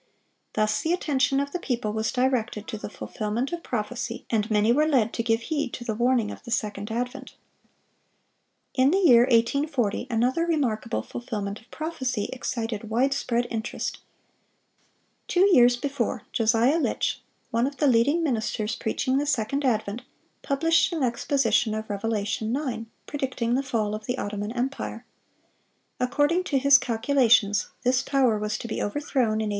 [0.53, 4.71] Thus the attention of the people was directed to the fulfilment of prophecy, and many
[4.71, 7.35] were led to give heed to the warning of the second advent.
[8.73, 13.99] In the year 1840, another remarkable fulfilment of prophecy excited wide spread interest.
[15.27, 17.19] Two years before, Josiah Litch,
[17.51, 20.01] one of the leading ministers preaching the second advent,
[20.41, 25.05] published an exposition of Revelation 9, predicting the fall of the Ottoman empire.
[25.99, 29.49] According to his calculations, this power was to be overthrown "in A.